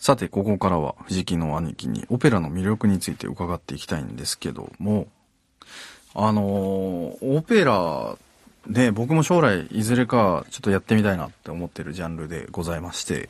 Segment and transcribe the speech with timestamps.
[0.00, 5.06] さて、ここからは藤木の兄貴にオペラの魅力について伺っていきたいんですけども、
[6.14, 8.16] あのオペラ、
[8.66, 13.28] ね、僕も将来いずれかちょっとやってみたいなって思ってるジャンルでございまして、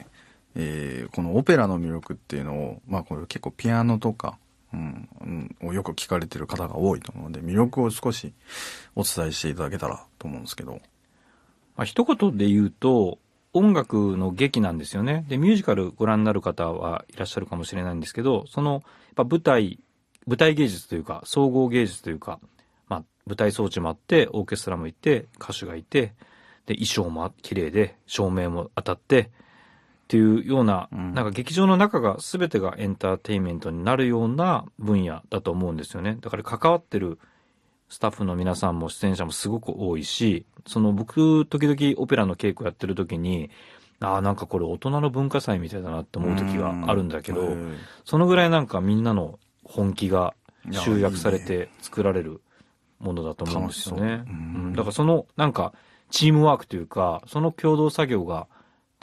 [0.54, 4.39] えーこのオペラの魅力っていうのを、まあこれ結構ピアノとか、
[4.73, 8.32] うん、うんをよく聞かれてる方が多いと思うので、魅力を少し
[8.95, 10.80] お伝えしていただけたらと思うんですけど。
[11.77, 13.18] まあ、一言で言うと、
[13.53, 15.25] 音楽の劇なんですよね。
[15.29, 18.83] で、ミュージカルご覧になる方はいらっしゃるかもしれないんですけど、その、やっ
[19.16, 19.80] ぱ舞台、
[20.27, 22.38] 舞台芸術というか、総合芸術というか、
[22.88, 26.15] まあ、舞台装置もあって、オーケストラもいて、歌手がいて、
[26.66, 29.27] で、衣装も綺麗で、照明も当たって、っ
[30.10, 36.19] ていうような、うんなんか劇場の中が全てがエンターテインメントになるような分野だと思うんですよね。
[36.21, 37.21] だから関わってる
[37.91, 43.51] スタッフの皆さんも出演者もすごく多いし、その僕、時々オペラの稽古やってる時に、
[43.99, 50.35] ああ、なんかこれ大人の文化祭みたいだなって思う時があるんだけど、うんそのぐらいなんかみんなの本気が
[50.71, 52.41] 集約されいいて作られる
[52.99, 54.10] ものだと思うんですよね。
[54.10, 54.35] 楽しそう。
[54.35, 54.66] うん。
[54.66, 54.73] うん。
[54.73, 55.75] だからそのなんか
[56.10, 58.47] チームワークというか、その共同作業が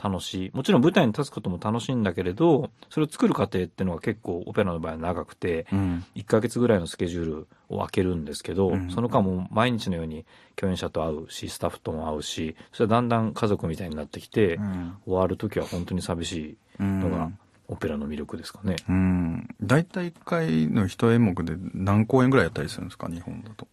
[0.02, 0.50] 楽しい。
[0.54, 6.04] もちろん舞台に立つことも楽しいんだけれど、それを作る過程っていうのは結構オペラの場合は長くて、うん。
[6.14, 10.24] 1ヶ月ぐらいのスケジュールを空けるんですけど、うんその間も毎日のように
[10.56, 17.30] 共演者と会うし、スタッフとも会うし、それはだんだん家族みたいになってきて、うん終わる時は本当に寂しいのが
[17.66, 18.76] オペラの魅力ですかね。
[18.88, 19.48] うん。
[19.60, 23.08] 大体1回の一演目で何公演ぐらいやったりするんですか？
[23.08, 23.66] 日本だと。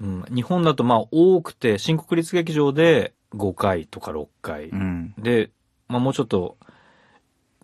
[0.00, 4.68] うん、日本だとまあ多くて、新国立劇場で5回とか6回。
[4.68, 5.14] うん。
[5.16, 5.50] で、
[5.92, 6.56] まあもうちょっと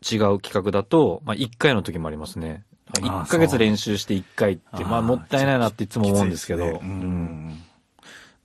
[0.02, 2.64] 違う企画だと、まあ1回の時もありますね。
[2.90, 6.64] あー1ヶ月練習して1回って、まあもったいないなっていつも思うんですけど。
[6.64, 7.62] ねうん。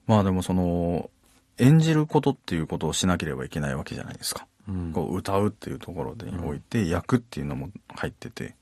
[0.06, 1.10] まあでもその、
[1.58, 4.46] 演じることっていうことをしなければいけないわけじゃないですか。
[4.68, 8.56] うんこう歌うっていうところでおいて、役っていうのも入ってて、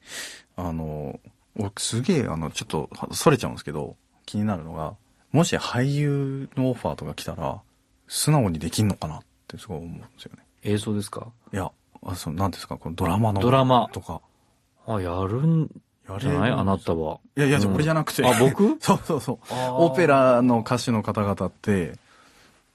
[0.57, 1.21] あの、
[1.57, 4.95] 僕すげえ、あの、ちょっと、はそれちゃうんですけど、気になるのが、
[5.31, 7.61] もし俳優のオファーとか来たら、
[8.09, 10.45] 素直にできんのかなってすごい思うんですよね。
[10.63, 11.29] 映像ですか？
[11.53, 11.71] いや、
[12.05, 13.41] あその、なんですか、このドラマの。
[13.41, 14.21] ドラマとか。
[14.87, 15.71] あ、やるん
[16.09, 16.51] やじゃない？
[16.51, 17.11] あなたは。
[17.15, 17.19] は。
[17.37, 18.25] いやいや、うん俺じゃなくて。
[18.27, 18.77] あ、僕？
[18.81, 19.39] そうそうそう。
[19.79, 21.99] オペラの歌手の方々って、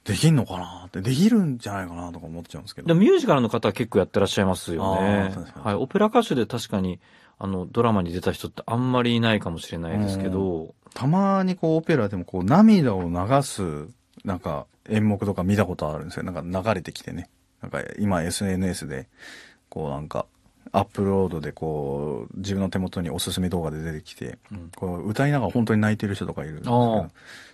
[0.06, 2.88] できんのかなって、できるんじゃないかなとか思っちゃうんですけど。
[2.88, 5.76] でもミュージカルの方は結構やってらっしゃいますよあねはい。
[5.76, 7.00] オペラ歌手で確かに、
[7.40, 13.88] あの、ドラマに出た人ってあんまりいないかもしれないですけど、たまにこうオペラでもこう涙を流す
[14.24, 16.24] なんか演目とか見たことあるんですよ。
[16.24, 17.30] なんか流れてきてね。
[17.62, 19.07] なんか今 SNS で
[19.69, 20.25] こうなんか
[20.72, 24.72] アップロードでこう自分の手元におすすめ動画で出てきて、うん。
[24.75, 27.09] こう歌いながら本当に泣いてる人とかいるんですけあど、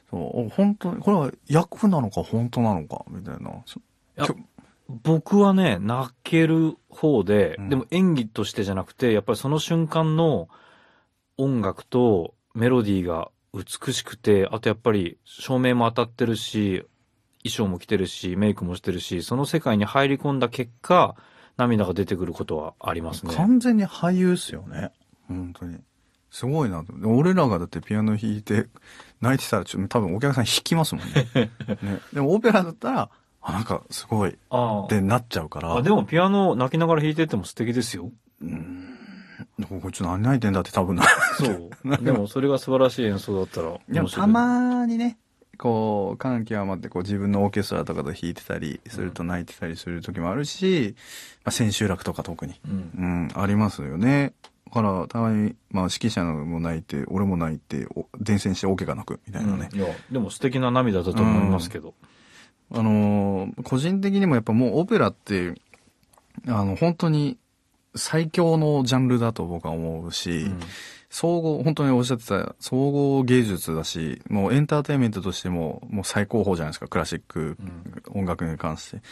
[0.10, 3.52] そうお本当にこれは役なのか本当なのかみたいな。
[4.90, 7.70] 僕はね、泣ける方で、うん。
[7.70, 10.50] でも演技としてじゃなくて、やっぱりその瞬間の
[11.38, 16.86] 音楽とメロディーが美しくて、あとやっぱり照明も当たってるし、
[17.44, 21.16] 衣装も着てるし、メイクもしてるし、その世界に入り込んだ結果、
[21.58, 23.36] 涙が出てくることはありますね。
[23.36, 24.92] 完全に俳優っすよね。
[25.28, 25.78] 本当に。
[26.32, 26.98] すごいなと。
[26.98, 28.68] で俺らがだってピアノ弾いて
[29.22, 31.30] 泣いてたらちょっと多分お客さん弾きますもんね。
[31.84, 33.10] ねでもオペラだったら、
[33.42, 35.76] あ、なんかすごいっあてなっちゃうから。
[35.76, 35.82] あ。
[35.84, 38.12] でもピアノ泣きながら弾いてても素敵ですよ。
[38.42, 38.98] うん。
[39.82, 41.04] こいつ何泣いてんだって多分な。
[41.38, 41.70] そう。
[42.04, 43.78] でもそれが素晴らしい演奏だったら。
[43.88, 45.18] でもたまにね、
[45.58, 50.96] こう、感極まってこう自分のオーケストラとかで弾いてたりすると泣いてたりする時もあるし、
[51.44, 52.60] まあ、千秋楽とか特に。
[52.68, 53.30] うん。
[53.34, 54.34] うん、ありますよね。
[54.68, 59.70] だから、たまに、まあ、指揮者も泣いて、俺も泣いて、お伝染してオケが泣く、みたいなね。
[59.72, 61.94] いや、でも素敵な涙だと思いますけど。
[62.72, 65.54] あのー個人的にもやっぱもうオペラって、
[66.48, 67.38] あの、本当に
[67.96, 70.60] 最強のジャンルだと僕は思うし、うん。
[71.10, 77.56] 総合、本当におっしゃってた、総合芸術だし、もうエンターテインメントとしても、もう最高峰じゃないですか、クラシック
[78.10, 78.98] 音楽に関して。
[78.98, 79.04] だ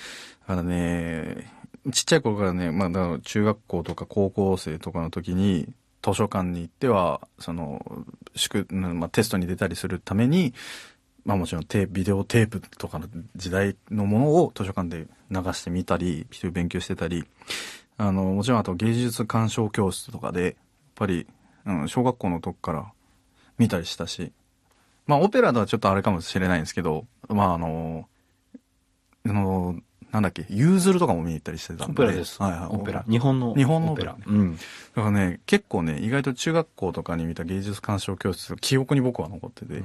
[0.47, 1.53] からね、
[1.91, 5.67] ちっちゃい頃からね、まあ、だから中学校とか高校生とかの時に、
[6.03, 8.05] 図書館に行っては、その、
[8.35, 10.55] 宿、うんまあ、テストに出たりするために、
[11.23, 17.25] まあもちろんテビデオテープとかの時代のものを図書館で流してみたり、勉強してたり、
[18.01, 20.53] あの、もちろんあと芸術鑑賞教室とかで、やっ
[20.95, 21.27] ぱり、
[21.65, 22.91] うん、小学校の時から
[23.59, 24.31] 見たりしたし、
[25.05, 28.07] まあオペラとはちょっとあれかもしれないんですけど、まああの、
[29.27, 29.79] あの、
[30.11, 31.93] なんだっけ、ユーズルとかも見に行ったりしてたんで。
[31.93, 32.41] オペラです。
[32.41, 32.69] はいはい。
[32.71, 33.05] オペラ。
[33.07, 34.55] 日本の日本のオペラうん。
[34.55, 34.61] だ
[34.95, 39.81] からね、結構ね、意外と中学校とかに見た芸術鑑賞教室、記憶に僕は残ってて、だ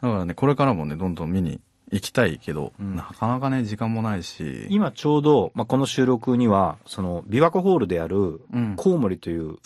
[0.00, 1.60] からね、これからもね、どんどん見に
[1.90, 4.66] 行きたいけど、うんなかなかね、時間もないし。
[4.70, 8.74] 今ちょうど、まあ、この収録には、その、琵琶湖ホールである、うん。
[8.76, 9.56] コウモリという。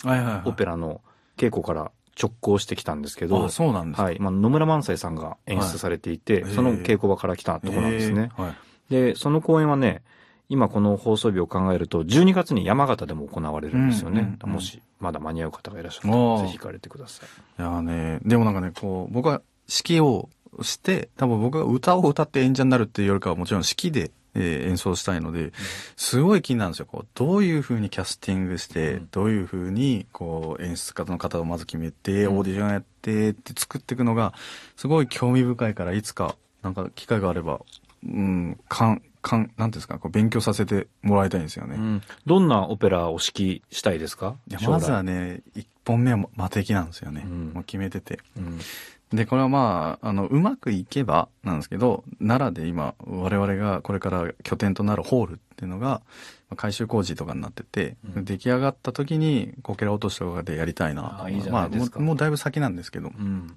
[0.45, 1.01] オペラの
[1.37, 1.91] 稽古から
[2.21, 4.03] 直行してきたんですけどあ、、そうなんですか。
[4.03, 4.19] はい。
[4.19, 8.31] まあ、野村萬斎さんが演出されていて、はいその稽古場から来たところなんですね。
[8.37, 8.55] えーはい。
[8.89, 10.01] で、その公演はね、
[10.47, 14.19] 今この放送日を考えると、12月に山形でも行われるんですよね。
[14.19, 17.61] うんうんうんもし、まだ間に合う方がいらっしゃると、おーぜひ行かれてください。
[17.61, 20.29] いやーね、でもなんかね、こう、僕は指揮を
[20.63, 25.53] して、多分僕が歌を歌って演者になるっていうよりかはもちろん指揮で、えー演奏したいので、
[25.95, 26.87] すごい気になるんですよ。
[26.87, 34.33] こう、どういう風にキャスティングして、うんどういう風に、こう、演出家の方をまず決めて、うんオーディションやってって作っていくのが、
[34.75, 37.61] すごい興味深いから、いつか、なんか機会があれば、
[38.03, 41.75] うん、かん、かん、なんていうんですか、こう勉強させてもらいたいんですよね。
[41.75, 42.01] うん。
[42.25, 44.35] どんなオペラを指揮したいですか？
[44.67, 47.23] まずはね、一本目は魔的なんですよね。
[47.25, 48.19] うんもう決めてて。
[48.37, 48.59] うん。
[49.15, 56.01] で、これはまあ、あの、うまくいけばなんですけど、奈良で今、我々がこれから拠点となるホールっていうのが、ま
[56.51, 58.25] あ改修工事とかになってて、うん。
[58.25, 63.55] 出来上がった時に、こけら落としとかでやりたいなまあもう、もうだいぶ先なんですけど、うん。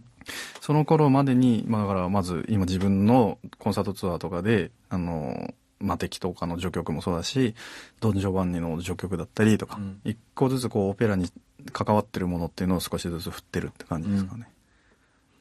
[0.60, 7.54] その頃までに、まあだからまず今自分のコンサートツアーとかで、あの、マテキとかの序曲もそうだし、
[8.00, 11.30] ドン・ジョバンニの序曲だったりとかうん、一、個ずつこうオペラに
[11.72, 14.48] 関わってるものっていうのを少しずつ振ってるって感じですかね。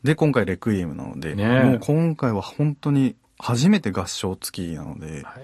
[0.03, 5.43] で、今回レクイエムなので、ねえもう今回は本当に初めて合唱付きなので、はい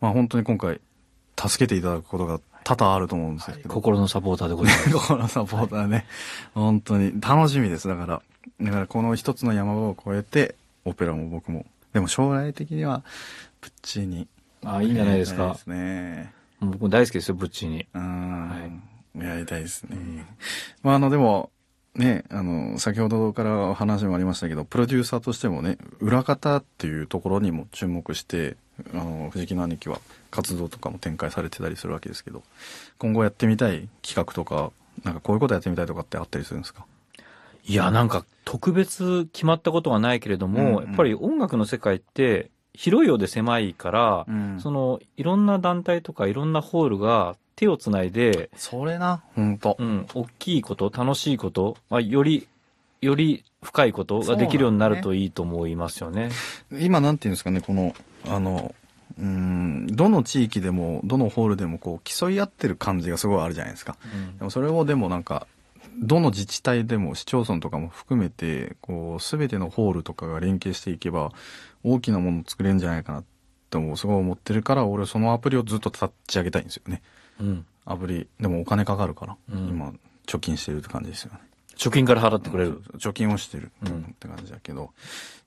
[0.00, 0.80] まあ本当に今回
[1.38, 4.92] 助けていただくことが多々あると思うんですはいけど、心のサポーターでございます。
[5.08, 6.06] このサポーターね、
[6.54, 7.88] 本当に楽しみです。
[7.88, 8.22] だから、
[8.60, 11.66] だからこの一つの山場を越えて、オペラも僕も。
[11.92, 13.02] でも将来的には、
[13.60, 14.28] プッチーニ。
[14.64, 15.52] あ、いいんじゃないですか。
[15.52, 16.32] ですね。
[16.60, 17.86] もう僕大好きですよ、ブッチーに。
[17.94, 18.82] うん、
[19.16, 20.26] やりたいですね。
[20.82, 21.50] まああの、でも、
[21.96, 28.56] ね、あの、先ほどからお話もありましたけど、プロデューサーとしてもね、裏方っていうところにも注目して、
[28.92, 30.00] あの、藤木の兄貴は
[30.30, 32.42] 活動とかも展開されてたりするわけですけど、
[32.98, 34.72] 今後やってみたい企画とか、
[35.04, 36.84] なんかこういうことやってみたいとかってあったりするんですか？
[37.64, 40.84] いや、なんか特別決まったことはないけれども、うんうん。
[40.84, 44.60] やっぱり音楽の世界って広いようで狭いから、ん。
[44.60, 49.84] そのいろんな団体とかいろんなホールが手をつないで、それな、ほんとう。
[49.84, 52.46] ん、大きいこと、楽しいこと、まあ、より、
[53.00, 56.30] より深いことができるようになるといいと思いますよね。
[56.70, 57.94] 今なんていうんですかね、この、
[58.26, 58.74] あの、
[59.18, 63.96] うん、どの地域でも、どのホールでもこう競い合ってる感じがすごいあるじゃないですか。
[64.38, 65.46] でもそれをでもなんか、
[65.98, 71.32] どの自治体でも市町村とかも含めて、こう、すべてのホールとかが連携していけば、
[71.82, 73.24] 大きなものを作れるんじゃないかなっ
[73.70, 77.02] てもすごい思ってるから、俺そのアプリをずっと立ち上げたいんですよね。
[77.40, 77.66] うん。
[77.84, 79.68] アプリ、でもお金かかるから、うん。
[79.68, 79.92] 今、
[80.26, 81.38] 貯金してるって感じですよね。
[81.76, 82.80] 貯金から払ってくれる？
[82.98, 83.70] 貯金をしてる。
[83.84, 84.02] うん。
[84.02, 84.90] って感じだけど、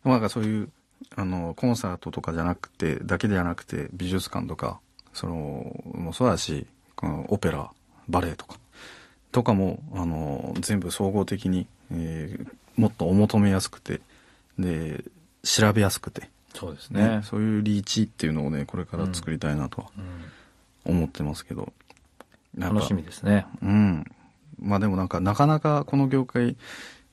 [0.03, 0.69] でもなんかそういう、
[1.15, 4.79] あの、コンサートとかじゃなくて、だけではなくて、美術館とか、
[5.13, 7.71] その、もそうだし、このオペラ、
[8.07, 8.57] バレエとか、
[9.31, 13.99] とかも、あの、全部総合的に、えーもっとお求めやすくて、
[14.57, 15.03] で、
[15.43, 17.17] 調べやすくて、そうですね。
[17.17, 17.21] ね。
[17.23, 19.91] そういうリーチっていうのをね、これから作りたいなとは
[20.85, 20.95] うん。
[20.95, 21.73] 思ってますけど。
[22.59, 23.45] 楽しみですね。
[23.61, 24.05] うん。
[24.59, 26.57] まあでもなんか、なかなかこの業界、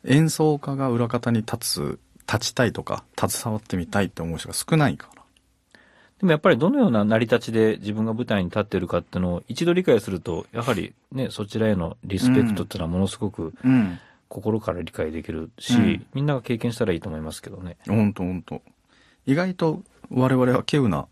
[0.05, 5.23] 演奏家が裏方に立つ、立ちたいとか、携わってみたいって思う人が少ないから。
[6.19, 13.99] でもやっぱりどのような成り立ちで自分が舞台に立ってるかっていうのを一度理解すると、やはりね、そちらへのリスペクトっていうのはものすごくうん。
[14.29, 17.77] 心から理解できるし、うんみんなが経験したらいいと思いますけどね。
[17.87, 18.63] ほんとほんと。
[19.25, 21.07] 意外と我々は稀有な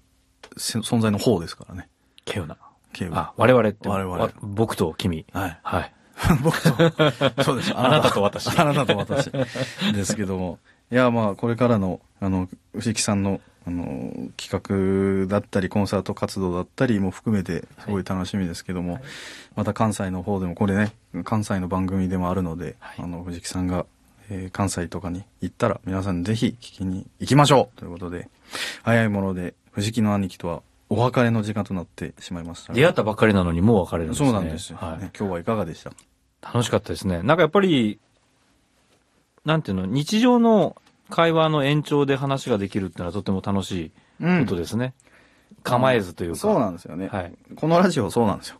[0.56, 1.88] せ存在の方ですからね。
[2.26, 2.56] 稀有な。
[2.98, 3.10] 稀有。
[3.14, 3.88] あ、我々って。
[3.88, 5.26] 我々わ僕と君。
[5.32, 5.58] はい。
[5.62, 5.92] はい。
[6.42, 7.72] 僕と、そうです。
[7.76, 9.30] あなたと私あなたと私。
[9.30, 10.58] ですけども。
[10.90, 19.00] いや、まあ、これからの、あの、藤木さんの、あの、企画だったり、コンサート活動だったりも含めて、すごい楽しみですけども、
[19.56, 20.92] また関西の方でも、これね、
[21.24, 23.86] 関西の番組でもあるので、はいあの、藤木さんが、
[24.30, 28.28] えー関西とかに行ったら、皆さんぜひ聞きに行きましょうということで、
[28.82, 30.62] 早いもので、藤木の兄貴とは、
[30.94, 34.28] お別れの時間となってしまいましたが出会ったばっかりなのにもう別れるんですね。
[34.30, 35.90] そうなんですよ、はいね今日はいかがでした？
[36.42, 37.22] 楽しかったですね。
[37.22, 37.98] なんかやっぱり、
[39.44, 40.76] なんていうの、日常の
[41.10, 44.92] 会話の延長で話ができるっていうのはとても楽しいことですね。
[45.62, 46.36] 構えずというか。
[46.36, 47.08] そうなんですよね。
[47.08, 47.34] はい。
[47.56, 48.58] このラジオそうなんですよ。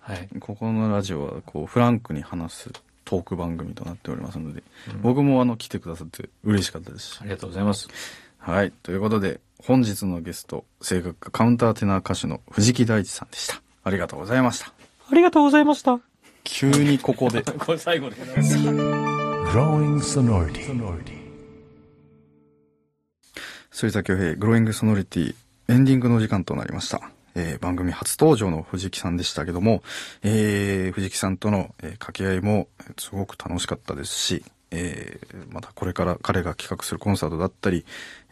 [0.00, 0.28] はい。
[0.40, 2.70] ここのラジオは、こう、フランクに話す
[3.04, 4.62] トーク番組となっておりますので、
[4.94, 7.24] うん僕もあの、来てくださって嬉しかったですしあ。
[7.24, 7.88] りがとうございます。
[8.38, 8.72] はい。
[8.82, 13.60] ということで、本日のゲスト、声楽家カウンターテナー歌手の藤木大地さんでした。
[13.84, 14.72] ありがとうございました。
[15.10, 16.00] ありがとうございました。
[16.44, 17.42] 急にここで。
[17.58, 18.56] これ最後です。
[18.56, 21.20] Growing sonority.
[23.70, 25.34] 反田恭平、グローイングソノリティ、
[25.68, 27.10] エンディングの時間となりました。
[27.34, 29.82] えー番組初登場の藤木さんでしたけども、
[30.22, 37.84] えー藤木さんとの、えー掛け合いもえーすごく楽しかったですし、えーまたこれから彼が企画するコンサートだったり、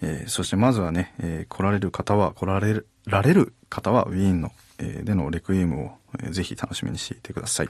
[0.02, 5.90] えーそしてまずはね、えー来られる方は、来られるられる方はウィーンの、えーでのレクイエムを、
[6.22, 7.68] えーぜひ楽しみにしていてください。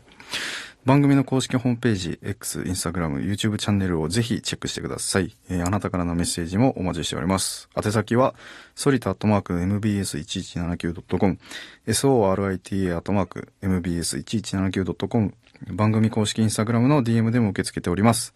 [0.84, 5.34] 番組の公式ホームページ、X、Instagram、YouTube チャンネルをぜひチェックしてください。
[5.50, 7.68] えーあなたからのメッセージもお待ちしております。
[7.76, 8.34] 宛先は、
[8.74, 11.38] ソリタアットマーク mbs1179.com、
[11.86, 15.32] sorita アットマーク mbs1179.com、
[15.66, 18.34] 番組公式インスタグラムの DM でも受け付けております。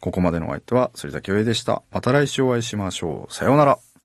[0.00, 1.82] ここまでのお相手は、反田恭平でした。
[1.90, 3.32] また来週お会いしましょう。
[3.32, 3.93] さようなら。